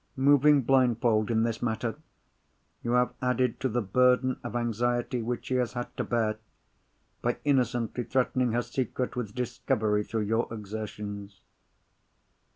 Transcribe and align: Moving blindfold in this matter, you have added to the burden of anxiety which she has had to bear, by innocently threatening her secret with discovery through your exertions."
Moving 0.17 0.63
blindfold 0.63 1.29
in 1.29 1.43
this 1.43 1.61
matter, 1.61 1.95
you 2.81 2.93
have 2.93 3.13
added 3.21 3.59
to 3.59 3.69
the 3.69 3.83
burden 3.83 4.39
of 4.43 4.55
anxiety 4.55 5.21
which 5.21 5.45
she 5.45 5.53
has 5.57 5.73
had 5.73 5.95
to 5.95 6.03
bear, 6.03 6.39
by 7.21 7.37
innocently 7.43 8.03
threatening 8.05 8.51
her 8.53 8.63
secret 8.63 9.15
with 9.15 9.35
discovery 9.35 10.03
through 10.03 10.21
your 10.23 10.51
exertions." 10.51 11.41